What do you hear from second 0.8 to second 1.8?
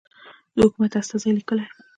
استازی لیکي.